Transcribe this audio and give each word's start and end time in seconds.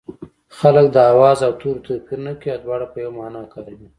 خلک 0.57 0.85
د 0.95 0.97
آواز 1.13 1.37
او 1.47 1.51
توري 1.59 1.79
توپیر 1.85 2.19
نه 2.27 2.33
کوي 2.39 2.49
او 2.55 2.61
دواړه 2.65 2.85
په 2.91 2.97
یوه 3.03 3.13
مانا 3.19 3.41
کاروي 3.53 3.87